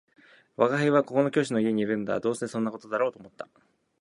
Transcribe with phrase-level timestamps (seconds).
[0.57, 3.47] 「吾輩はここの教師の家にいるのだ」「どうせそんな事だろうと思った